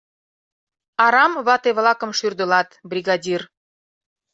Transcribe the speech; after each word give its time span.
—Арам 1.05 1.33
вате-влакым 1.45 2.11
шӱрдылат, 2.17 2.69
бригадир. 2.89 3.41